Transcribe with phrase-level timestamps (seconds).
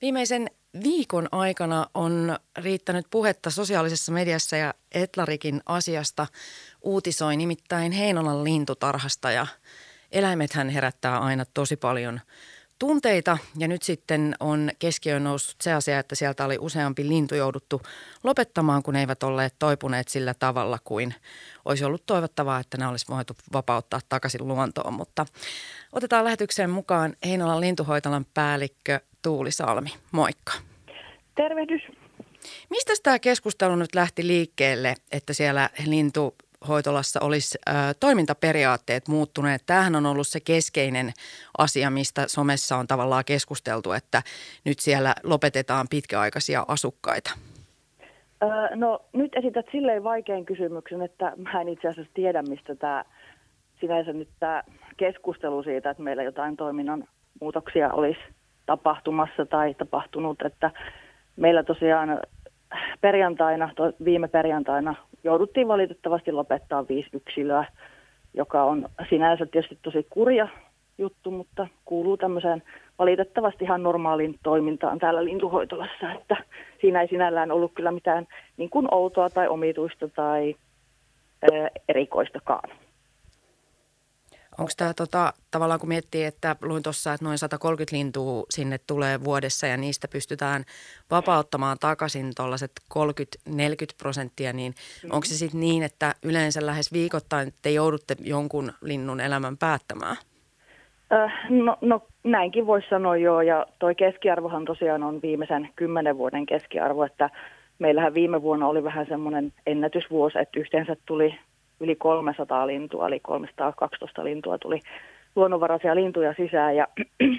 [0.00, 0.50] Viimeisen
[0.84, 6.26] viikon aikana on riittänyt puhetta sosiaalisessa mediassa ja Etlarikin asiasta.
[6.82, 9.46] Uutisoi nimittäin Heinolan lintutarhasta ja
[10.12, 12.20] eläimethän herättää aina tosi paljon
[12.78, 17.82] tunteita ja nyt sitten on keskiöön noussut se asia, että sieltä oli useampi lintu jouduttu
[18.24, 21.14] lopettamaan, kun eivät olleet toipuneet sillä tavalla kuin
[21.64, 24.94] olisi ollut toivottavaa, että ne olisi voitu vapauttaa takaisin luontoon.
[24.94, 25.26] Mutta
[25.92, 29.90] otetaan lähetykseen mukaan Heinolan lintuhoitalan päällikkö Tuuli Salmi.
[30.12, 30.52] Moikka.
[31.34, 31.82] Tervehdys.
[32.70, 35.70] Mistä tämä keskustelu nyt lähti liikkeelle, että siellä
[36.66, 39.62] lintuhoitolassa olisi ö, toimintaperiaatteet muuttuneet?
[39.66, 41.12] Tämähän on ollut se keskeinen
[41.58, 44.22] asia, mistä somessa on tavallaan keskusteltu, että
[44.64, 47.30] nyt siellä lopetetaan pitkäaikaisia asukkaita.
[48.74, 53.04] no nyt esität silleen vaikean kysymyksen, että mä en itse asiassa tiedä, mistä tämä
[53.80, 54.62] sinänsä nyt tämä
[54.96, 57.04] keskustelu siitä, että meillä jotain toiminnan
[57.40, 58.20] muutoksia olisi
[58.66, 60.70] tapahtumassa tai tapahtunut, että
[61.36, 62.20] meillä tosiaan
[63.00, 63.70] perjantaina,
[64.04, 67.64] viime perjantaina jouduttiin valitettavasti lopettaa viisi yksilöä,
[68.34, 70.48] joka on sinänsä tietysti tosi kurja
[70.98, 72.62] juttu, mutta kuuluu tämmöiseen
[72.98, 76.36] valitettavasti ihan normaaliin toimintaan täällä lintuhoitolassa, että
[76.80, 80.54] siinä ei sinällään ollut kyllä mitään niin kuin outoa tai omituista tai
[81.88, 82.70] erikoistakaan.
[84.58, 89.24] Onko tämä tota, tavallaan kun miettii, että luin tuossa, että noin 130 lintua sinne tulee
[89.24, 90.64] vuodessa ja niistä pystytään
[91.10, 93.52] vapauttamaan takaisin tuollaiset 30-40
[93.98, 95.10] prosenttia, niin mm-hmm.
[95.10, 100.16] onko se sitten niin, että yleensä lähes viikoittain te joudutte jonkun linnun elämän päättämään?
[101.12, 106.46] Äh, no, no näinkin voisi sanoa joo, ja toi keskiarvohan tosiaan on viimeisen kymmenen vuoden
[106.46, 107.30] keskiarvo, että
[107.78, 111.38] meillähän viime vuonna oli vähän semmoinen ennätysvuosi, että yhteensä tuli
[111.80, 114.80] yli 300 lintua, eli 312 lintua tuli
[115.36, 116.88] luonnonvaraisia lintuja sisään ja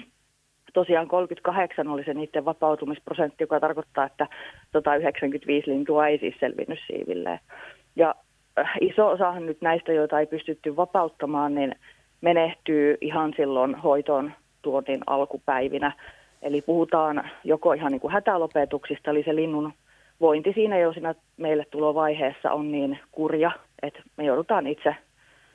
[0.74, 4.26] tosiaan 38 oli se niiden vapautumisprosentti, joka tarkoittaa, että
[4.72, 7.40] 195 lintua ei siis selvinnyt siivilleen.
[7.96, 8.14] Ja
[8.58, 11.74] äh, iso osahan nyt näistä, joita ei pystytty vapauttamaan, niin
[12.20, 14.32] menehtyy ihan silloin hoitoon
[14.62, 15.92] tuonnin alkupäivinä.
[16.42, 19.72] Eli puhutaan joko ihan niin kuin hätälopetuksista, eli se linnun
[20.20, 23.50] vointi siinä jo siinä meille tulovaiheessa on niin kurja,
[23.82, 24.96] että me joudutaan itse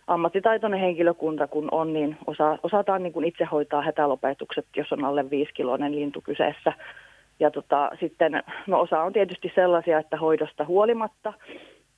[0.08, 5.30] ammattitaitoinen henkilökunta kun on, niin osa, osataan niin kuin itse hoitaa hätälopetukset, jos on alle
[5.30, 6.74] viisikiloinen lintu kyseessä.
[7.40, 11.34] Ja tota, sitten no osa on tietysti sellaisia, että hoidosta huolimatta,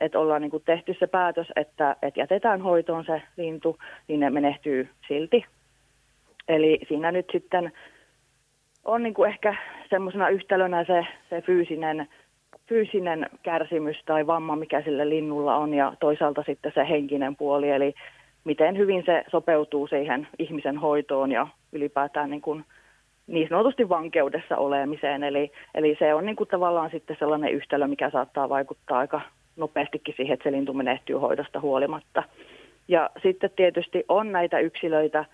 [0.02, 3.78] että ollaan niin kuin tehty se päätös, että, että jätetään hoitoon se lintu,
[4.08, 5.46] niin ne menehtyy silti.
[6.48, 7.72] Eli siinä nyt sitten
[8.86, 9.56] on niin kuin ehkä
[9.90, 12.08] semmoisena yhtälönä se, se fyysinen
[12.70, 17.94] fyysinen kärsimys tai vamma, mikä sillä linnulla on, ja toisaalta sitten se henkinen puoli, eli
[18.44, 22.66] miten hyvin se sopeutuu siihen ihmisen hoitoon ja ylipäätään niin, kuin
[23.28, 25.24] niin sanotusti vankeudessa olemiseen.
[25.24, 29.22] Eli, eli se on niin kuin tavallaan sitten sellainen yhtälö, mikä saattaa vaikuttaa aika
[29.56, 32.24] nopeastikin siihen, että se lintu menehtyy hoidosta huolimatta.
[32.88, 35.26] Ja sitten tietysti on näitä yksilöitä,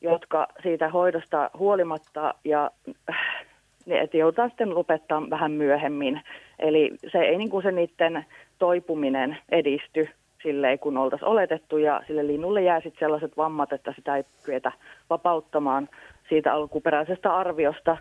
[0.00, 2.70] jotka siitä hoidosta huolimatta ja
[3.86, 6.20] niin että joudutaan sitten lopettaa vähän myöhemmin.
[6.58, 8.24] Eli se ei niin kuin se niiden
[8.58, 10.08] toipuminen edisty
[10.42, 14.72] silleen, kun oltaisiin oletettu, ja sille linnulle jää sitten sellaiset vammat, että sitä ei kyetä
[15.10, 15.88] vapauttamaan
[16.28, 17.96] siitä alkuperäisestä arviosta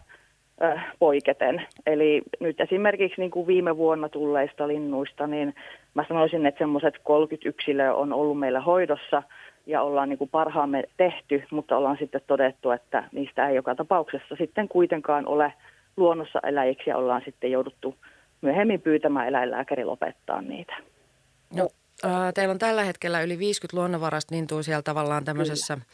[0.64, 1.62] äh, poiketen.
[1.86, 5.54] Eli nyt esimerkiksi niin kuin viime vuonna tulleista linnuista, niin
[5.94, 9.24] mä sanoisin, että semmoiset 30 yksilöä on ollut meillä hoidossa,
[9.66, 14.36] ja ollaan niin kuin parhaamme tehty, mutta ollaan sitten todettu, että niistä ei joka tapauksessa
[14.36, 15.54] sitten kuitenkaan ole
[15.98, 17.96] luonnossa eläjiksi ja ollaan sitten jouduttu
[18.42, 20.74] myöhemmin pyytämään eläinlääkäri lopettaa niitä.
[21.56, 21.70] No,
[22.06, 25.86] äh, teillä on tällä hetkellä yli 50 luonnonvarasta lintua siellä tavallaan tämmöisessä Kyllä.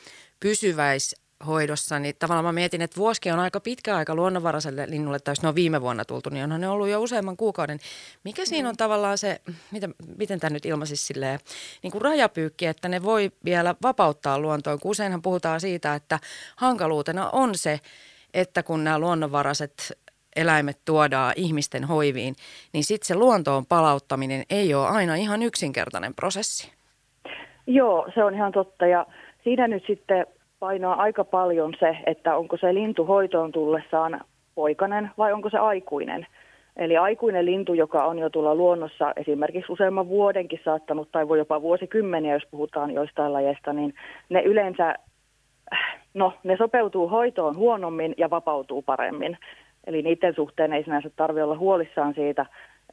[1.38, 5.42] Pysyväishoidossa, niin tavallaan mä mietin, että vuosikin on aika pitkä aika luonnonvaraiselle linnulle, tai jos
[5.42, 7.80] ne on viime vuonna tultu, niin onhan ne ollut jo useamman kuukauden.
[8.24, 8.78] Mikä siinä on mm.
[8.78, 11.40] tavallaan se, miten, miten tämä nyt ilmaisisi silleen,
[11.84, 16.20] niin kuin rajapyykki, että ne voi vielä vapauttaa luontoon, kun useinhan puhutaan siitä, että
[16.56, 17.80] hankaluutena on se,
[18.34, 19.98] että kun nämä luonnonvaraiset
[20.36, 22.36] eläimet tuodaan ihmisten hoiviin,
[22.74, 26.72] niin sitten se luontoon palauttaminen ei ole aina ihan yksinkertainen prosessi.
[27.68, 29.06] Joo, se on ihan totta ja
[29.44, 30.26] siinä nyt sitten
[30.60, 34.22] painaa aika paljon se, että onko se lintu hoitoon tullessaan
[34.56, 36.28] poikanen vai onko se aikuinen.
[36.78, 41.62] Eli aikuinen lintu, joka on jo tuolla luonnossa esimerkiksi useamman vuodenkin saattanut, tai voi jopa
[41.62, 43.94] vuosikymmeniä, jos puhutaan joistain lajeista, niin
[44.30, 44.96] ne yleensä
[46.14, 49.38] no, ne sopeutuu hoitoon huonommin ja vapautuu paremmin.
[49.88, 52.46] Eli niiden suhteen ei sinänsä tarvitse olla huolissaan siitä.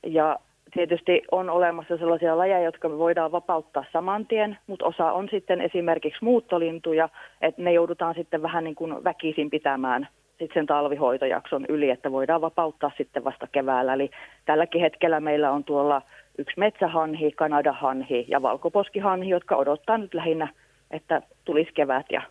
[0.07, 0.39] Ja
[0.75, 5.61] tietysti on olemassa sellaisia lajeja, jotka me voidaan vapauttaa saman tien, mutta osa on sitten
[5.61, 7.09] esimerkiksi muuttolintuja,
[7.41, 12.41] että ne joudutaan sitten vähän niin kuin väkisin pitämään sitten sen talvihoitojakson yli, että voidaan
[12.41, 13.95] vapauttaa sitten vasta keväällä.
[13.95, 14.11] Eli
[14.45, 16.03] tälläkin hetkellä meillä on tuolla
[16.39, 20.49] yksi metsähanhi, kanadahanhi ja valkoposkihanhi, jotka odottaa nyt lähinnä,
[20.91, 22.23] että tulisi kevät ja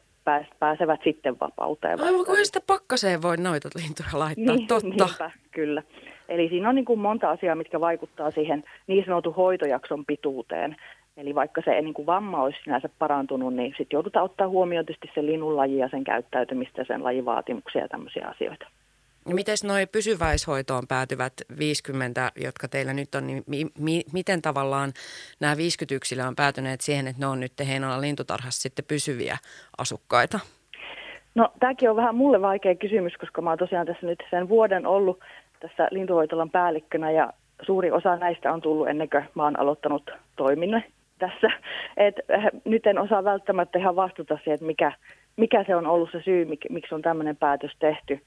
[0.60, 2.01] pääsevät sitten vapauteen.
[2.01, 4.88] Aivan kuin sitä pakkaseen voi noita lintuja laittaa, niin, totta.
[4.88, 5.84] Niinpä, kyllä.
[6.33, 10.75] Eli siinä on niin kuin monta asiaa, mitkä vaikuttaa siihen niin sanotun hoitojakson pituuteen.
[11.18, 15.12] Eli vaikka se niin kuin vamma olisi sinänsä parantunut, niin sitten joudutaan ottaa huomioon tietysti
[15.15, 18.68] se linnun laji ja sen käyttäytymistä ja sen lajivaatimuksia ja tämmöisiä asioita.
[19.25, 24.91] No miten noin pysyväishoitoon päätyvät 50, jotka teillä nyt on, niin mi, mi, miten tavallaan
[25.39, 29.38] nämä 50 yksilöä on päätyneet siihen, että ne on nyt Heinolan lintutarhassa sitten pysyviä
[29.77, 30.39] asukkaita?
[31.35, 34.85] No tämäkin on vähän mulle vaikea kysymys, koska mä oon tosiaan tässä nyt sen vuoden
[34.85, 35.19] ollut
[35.63, 40.83] tässä lintuhoitolan päällikkönä ja suuri osa näistä on tullut ennen kuin mä oon aloittanut toiminnan
[41.19, 41.48] tässä.
[41.98, 44.92] Et, äh, nyt en osaa välttämättä ihan vastata siihen, että mikä,
[45.38, 48.19] mikä se on ollut se syy, mik, miksi on tämmöinen päätös tehty.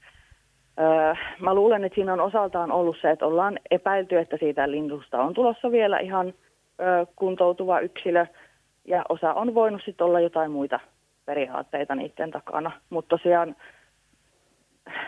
[0.79, 5.21] Öö, mä luulen, että siinä on osaltaan ollut se, että ollaan epäilty, että siitä lintusta
[5.21, 6.33] on tulossa vielä ihan
[6.81, 8.25] öö, kuntoutuva yksilö,
[8.85, 10.79] ja osa on voinut sitten olla jotain muita
[11.25, 12.71] periaatteita niiden takana.
[12.89, 13.55] Mutta tosiaan,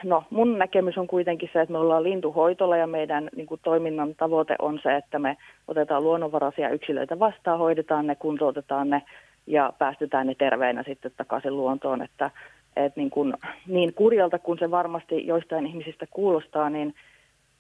[0.04, 4.16] no mun näkemys on kuitenkin se, että me ollaan lintuhoitolla ja meidän niin kuin, toiminnan
[4.16, 5.38] tavoite on se, että me
[5.68, 9.02] otetaan luonnonvaraisia yksilöitä vastaan, hoidetaan ne, kuntoutetaan ne
[9.48, 12.32] ja päästetään ne terveinä sitten takaisin luontoon, että
[12.76, 13.34] et niin, kuin,
[13.68, 16.96] niin kurjalta kuin se varmasti joistain ihmisistä kuulostaa, niin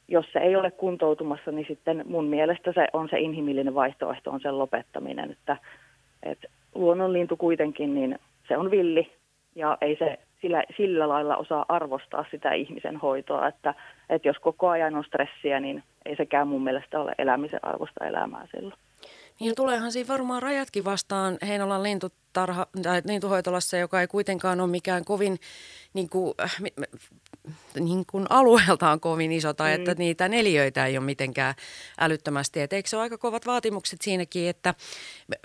[0.07, 4.41] jos se ei ole kuntoutumassa, niin sitten mun mielestä se on se inhimillinen vaihtoehto, on
[4.41, 5.31] sen lopettaminen.
[5.31, 5.57] Että,
[6.23, 9.11] että luonnonlintu kuitenkin, niin se on villi
[9.55, 13.73] ja ei se sillä, sillä lailla osaa arvostaa sitä ihmisen hoitoa, että,
[14.09, 18.47] että jos koko ajan on stressiä, niin ei sekään mun mielestä ole elämisen arvosta elämää
[18.55, 18.79] silloin.
[19.39, 25.05] Niin tuleehan siinä varmaan rajatkin vastaan Heinolan lintutarha, tai lintuhoitolassa, joka ei kuitenkaan ole mikään
[25.05, 25.37] kovin
[25.93, 26.55] niin kuin, äh,
[27.79, 29.75] niin kuin alueeltaan kovin iso, tai mm.
[29.75, 31.53] että niitä neliöitä ei ole mitenkään
[31.99, 32.61] älyttömästi.
[32.61, 34.73] Et eikö se ole aika kovat vaatimukset siinäkin, että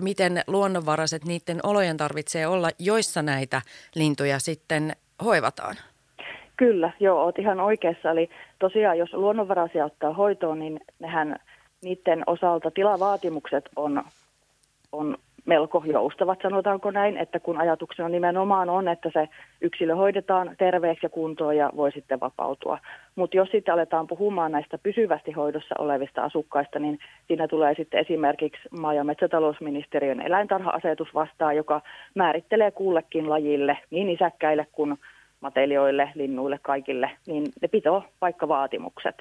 [0.02, 3.62] miten luonnonvaraiset niiden olojen tarvitsee olla, joissa näitä
[3.94, 4.92] lintuja sitten
[5.24, 5.76] hoivataan?
[6.56, 8.10] Kyllä, joo, oot ihan oikeassa.
[8.10, 11.36] Eli tosiaan, jos luonnonvaraisia ottaa hoitoon, niin nehän–
[11.84, 14.04] niiden osalta tilavaatimukset on,
[14.92, 19.28] on melko joustavat, sanotaanko näin, että kun ajatuksena nimenomaan on, että se
[19.60, 22.78] yksilö hoidetaan terveeksi ja kuntoon ja voi sitten vapautua.
[23.16, 28.68] Mutta jos sitten aletaan puhumaan näistä pysyvästi hoidossa olevista asukkaista, niin siinä tulee sitten esimerkiksi
[28.70, 31.80] maa- ja metsätalousministeriön eläintarha-asetus vastaan, joka
[32.14, 34.98] määrittelee kullekin lajille, niin isäkkäille kuin
[35.40, 39.16] matelioille, linnuille, kaikille, niin ne pitoo paikkavaatimukset.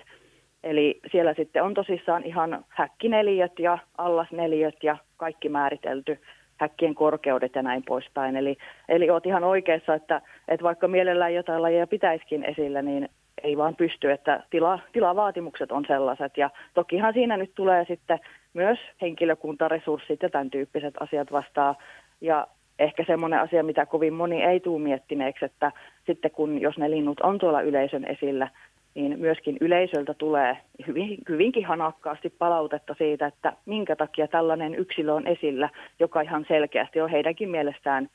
[0.64, 6.20] Eli siellä sitten on tosissaan ihan häkkineliöt ja allasneliöt ja kaikki määritelty,
[6.58, 8.36] häkkien korkeudet ja näin poispäin.
[8.36, 8.58] Eli,
[8.90, 13.10] eli olet ihan oikeassa, että, että vaikka mielellään jotain lajeja pitäisikin esillä, niin
[13.44, 16.38] ei vaan pysty, että tila, tilavaatimukset on sellaiset.
[16.38, 18.20] Ja tokihan siinä nyt tulee sitten
[18.54, 21.76] myös henkilökuntaresurssit ja tämän tyyppiset asiat vastaan.
[22.22, 22.48] Ja
[22.80, 25.72] ehkä semmoinen asia, mitä kovin moni ei tule miettineeksi, että
[26.06, 28.48] sitten kun jos ne linnut on tuolla yleisön esillä,
[28.96, 30.58] niin myöskin yleisöltä tulee
[30.88, 35.70] hyvin, hyvinkin hanakkaasti palautetta siitä, että minkä takia tällainen yksilö on esillä,
[36.00, 38.10] joka ihan selkeästi on heidänkin mielestään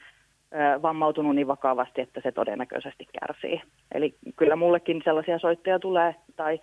[0.83, 3.63] vammautunut niin vakavasti, että se todennäköisesti kärsii.
[3.95, 6.61] Eli kyllä mullekin sellaisia soitteja tulee, tai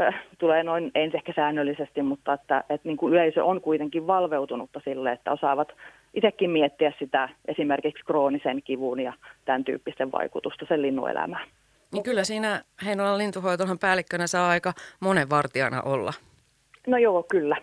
[0.00, 4.80] äh, tulee noin ensi ehkä säännöllisesti, mutta että, että niin kuin yleisö on kuitenkin valveutunutta
[4.84, 5.72] sille, että osaavat
[6.14, 9.12] itsekin miettiä sitä esimerkiksi kroonisen kivun ja
[9.44, 11.48] tämän tyyppisten vaikutusta sen linnuelämään.
[11.92, 16.12] Niin kyllä siinä Heinolan lintuhoitolhan päällikkönä saa aika monen vartijana olla.
[16.86, 17.56] No joo, kyllä.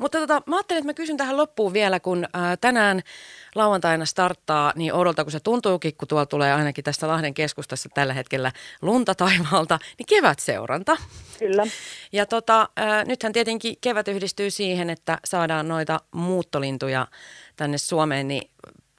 [0.00, 3.02] Mutta tota, mä ajattelin, että mä kysyn tähän loppuun vielä, kun ää, tänään
[3.54, 8.12] lauantaina starttaa, niin oudolta kun se tuntuukin, kun tuolla tulee ainakin tästä Lahden keskustassa tällä
[8.14, 8.52] hetkellä
[8.82, 10.96] lunta taivaalta, niin kevätseuranta.
[11.38, 11.62] Kyllä.
[12.12, 17.06] Ja tota, ää, nythän tietenkin kevät yhdistyy siihen, että saadaan noita muuttolintuja
[17.56, 18.50] tänne Suomeen, niin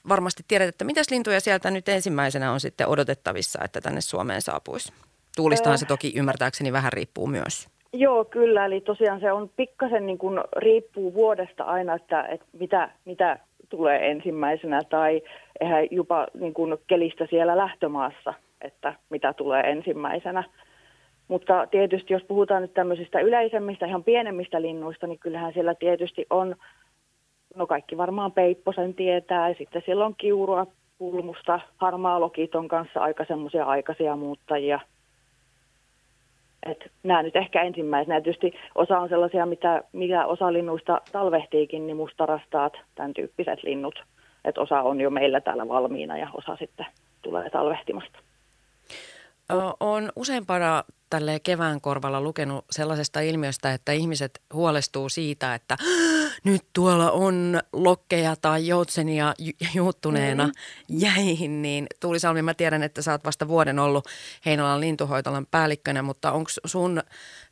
[0.09, 4.93] varmasti tiedät, että mitäs lintuja sieltä nyt ensimmäisenä on sitten odotettavissa, että tänne Suomeen saapuisi?
[5.35, 7.67] Tuulistahan se toki ymmärtääkseni vähän riippuu myös.
[7.93, 8.65] Joo, kyllä.
[8.65, 14.11] Eli tosiaan se on pikkasen niin kuin riippuu vuodesta aina, että, että mitä, mitä tulee
[14.11, 15.21] ensimmäisenä tai
[15.61, 20.43] eihän jopa niin kuin kelistä siellä lähtömaassa, että mitä tulee ensimmäisenä.
[21.27, 26.55] Mutta tietysti jos puhutaan nyt tämmöisistä yleisemmistä, ihan pienemmistä linnuista, niin kyllähän siellä tietysti on
[27.57, 33.25] no kaikki varmaan Peipposen tietää, ja sitten siellä on kiurua, pulmusta, harmaa lokiton kanssa aika
[33.25, 34.79] semmoisia aikaisia muuttajia.
[37.03, 38.21] Nämä nyt ehkä ensimmäisenä.
[38.21, 44.03] Tietysti osa on sellaisia, mitä, mitä osa linnuista talvehtiikin, niin mustarastaat, tämän tyyppiset linnut.
[44.45, 46.85] Et osa on jo meillä täällä valmiina ja osa sitten
[47.21, 48.19] tulee talvehtimasta.
[49.79, 55.77] Olen useampana tälle kevään korvalla lukenut sellaisesta ilmiöstä, että ihmiset huolestuu siitä, että
[56.43, 60.53] nyt tuolla on lokkeja tai joutsenia ju- juuttuneena mm.
[60.89, 64.07] jäihin, niin Tuuli Salmi, mä tiedän, että sä oot vasta vuoden ollut
[64.45, 67.01] Heinolan lintuhoitolan päällikkönä, mutta onko sun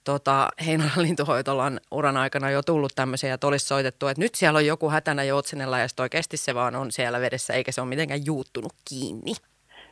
[0.03, 4.65] tota, Heinolan lintuhoitolan uran aikana jo tullut tämmöisiä, että olisi soitettu, että nyt siellä on
[4.65, 8.25] joku hätänä joutsenella ja sitten oikeasti se vaan on siellä vedessä eikä se ole mitenkään
[8.25, 9.33] juuttunut kiinni?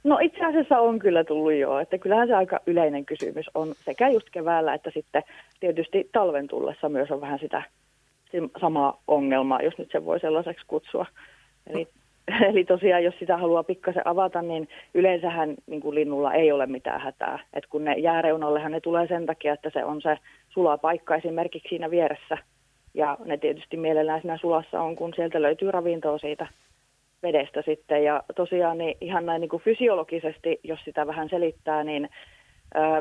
[0.04, 4.10] No itse asiassa on kyllä tullut jo, että kyllähän se aika yleinen kysymys on sekä
[4.10, 5.24] just keväällä että sitten
[5.60, 7.64] tietysti talven tullessa myös on vähän sitä
[8.62, 11.06] samaa ongelmaa, jos nyt se voi sellaiseksi kutsua.
[11.68, 11.88] Eli,
[12.50, 17.02] eli tosiaan, jos sitä haluaa pikkasen avata, niin yleensähän niin kuin linnulla ei ole mitään
[17.02, 17.40] hätää.
[17.54, 20.18] Et kun ne jääreunallehan ne tulee sen takia, että se on se
[20.50, 22.38] sula paikka esimerkiksi siinä vieressä.
[22.94, 26.48] Ja ne tietysti mielellään siinä sulassa on, kun sieltä löytyy ravintoa siitä
[27.24, 28.04] vedestä sitten.
[28.04, 32.10] Ja tosiaan niin ihan näin niin kuin fysiologisesti, jos sitä vähän selittää, niin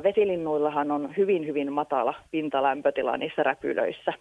[0.02, 4.12] vesilinnuillahan on hyvin, hyvin matala pintalämpötila niissä räpylöissä.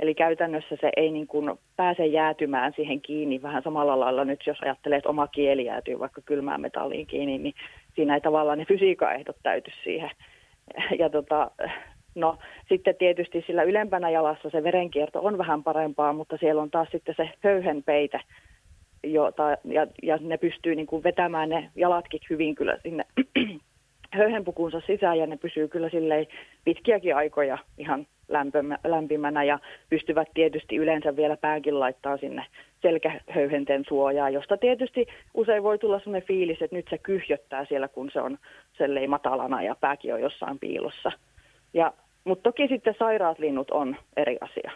[0.00, 4.58] Eli käytännössä se ei niin kuin pääse jäätymään siihen kiinni vähän samalla lailla nyt, jos
[4.62, 7.54] ajattelee, että oma kieli jäätyy vaikka kylmään metalliin kiinni, niin
[7.94, 10.10] siinä ei tavallaan ne fysiikan ehdot täyty siihen.
[10.98, 11.50] Ja tota,
[12.14, 12.36] no
[12.68, 17.14] sitten tietysti sillä ylempänä jalassa se verenkierto on vähän parempaa, mutta siellä on taas sitten
[17.16, 18.20] se höyhenpeite,
[19.02, 23.04] jota, ja, ja ne pystyy niin kuin vetämään ne jalatkin hyvin kyllä sinne
[24.12, 26.26] höyhenpukunsa sisään ja ne pysyy kyllä silleen
[26.64, 29.58] pitkiäkin aikoja ihan lämpimä, lämpimänä ja
[29.90, 32.46] pystyvät tietysti yleensä vielä pääkin laittaa sinne
[32.82, 38.10] selkähöyhenten suojaa, josta tietysti usein voi tulla sellainen fiilis, että nyt se kyhjöttää siellä, kun
[38.12, 38.38] se on
[38.78, 41.12] sellei matalana ja pääkin on jossain piilossa.
[41.74, 41.92] Ja,
[42.24, 44.70] mutta toki sitten sairaat linnut on eri asia.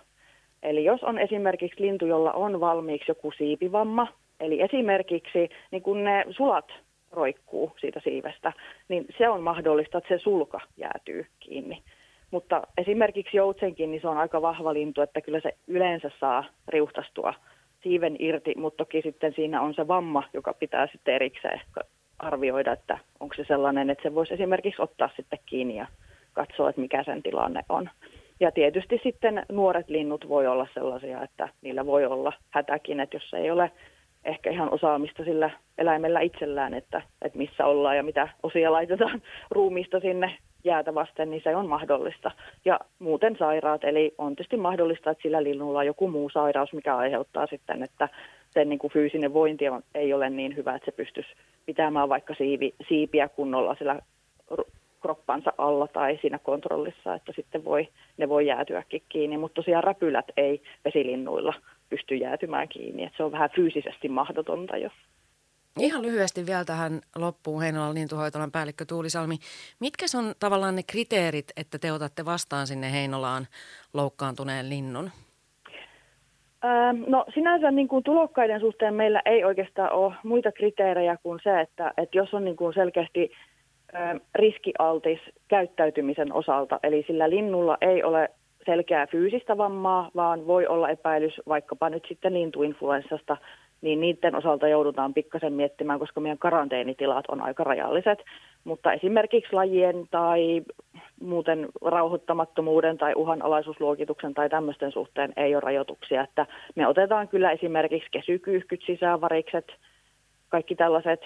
[0.64, 4.06] Eli jos on esimerkiksi lintu, jolla on valmiiksi joku siipivamma,
[4.40, 6.73] eli esimerkiksi niin kun ne sulat
[7.12, 8.52] roikkuu siitä siivestä,
[8.88, 11.83] niin se on mahdollista, että se sulka jäätyy kiinni.
[12.30, 17.35] Mutta esimerkiksi joutsenkin, niin se on aika vahva lintu, että kyllä se yleensä saa riuhtastua
[17.83, 21.61] siiven irti, mutta toki sitten siinä on se vamma, joka pitää sitten erikseen
[22.18, 25.87] arvioida, että onko se sellainen, että se voisi esimerkiksi ottaa sitten kiinni ja
[26.33, 27.90] katsoa, että mikä sen tilanne on.
[28.41, 33.35] Ja tietysti sitten nuoret linnut voi olla sellaisia, että niillä voi olla hätäkin, että jos
[33.35, 33.71] ei ole
[34.25, 40.00] ehkä ihan osaamista sillä eläimellä itsellään, että, että missä ollaan ja mitä osia laitetaan ruumiista
[40.00, 42.31] sinne jäätä vasten, niin se on mahdollista.
[42.64, 46.97] Ja muuten sairaat, eli on tietysti mahdollista, että sillä linnulla on joku muu sairaus, mikä
[46.97, 48.09] aiheuttaa sitten, että
[48.50, 49.64] sen niin kuin fyysinen vointi
[49.95, 51.29] ei ole niin hyvä, että se pystyisi
[51.67, 53.99] pitämään vaikka siivi, siipiä kunnolla sillä
[55.04, 60.25] kroppansa alla tai siinä kontrollissa, että sitten voi, ne voi jäätyäkin kiinni, mutta tosiaan räpylät
[60.37, 61.54] ei vesilinnuilla
[61.88, 64.90] pysty jäätymään kiinni, että se on vähän fyysisesti mahdotonta jo.
[65.80, 69.37] Ihan lyhyesti vielä tähän loppuun Heinolan lintuhoitolan päällikkö Tuuli Salmi.
[69.80, 73.46] Mitkä on tavallaan ne kriteerit, että te otatte vastaan sinne Heinolaan
[73.94, 75.11] loukkaantuneen linnun?
[76.64, 81.61] Ähm, no sinänsä niin kuin tulokkaiden suhteen meillä ei oikeastaan ole muita kriteerejä kuin se,
[81.61, 83.30] että, että jos on niin kuin selkeästi
[84.34, 88.28] riskialtis käyttäytymisen osalta, eli sillä linnulla ei ole
[88.66, 93.36] selkeää fyysistä vammaa, vaan voi olla epäilys vaikkapa nyt sitten lintuinfluenssasta,
[93.80, 98.18] niin niiden osalta joudutaan pikkasen miettimään, koska meidän karanteenitilat on aika rajalliset.
[98.64, 100.62] Mutta esimerkiksi lajien tai
[101.20, 106.22] muuten rauhoittamattomuuden tai uhanalaisuusluokituksen tai tämmöisten suhteen ei ole rajoituksia.
[106.22, 109.66] Että me otetaan kyllä esimerkiksi kesykyyhkyt, sisävarikset,
[110.54, 111.20] kaikki tällaiset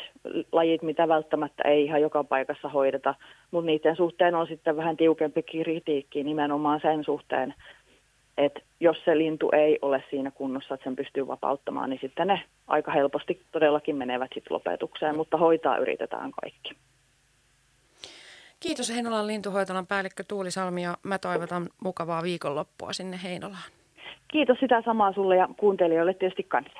[0.52, 3.14] lajit, mitä välttämättä ei ihan joka paikassa hoideta,
[3.50, 7.54] mutta niiden suhteen on sitten vähän tiukempi kritiikki nimenomaan sen suhteen,
[8.38, 12.42] että jos se lintu ei ole siinä kunnossa, että sen pystyy vapauttamaan, niin sitten ne
[12.66, 16.70] aika helposti todellakin menevät sitten lopetukseen, mutta hoitaa yritetään kaikki.
[18.60, 23.70] Kiitos Heinolan lintuhoitolan päällikkö Tuuli Salmi ja mä toivotan mukavaa viikonloppua sinne Heinolaan.
[24.28, 26.78] Kiitos sitä samaa sulle ja kuuntelijoille tietysti kanssa.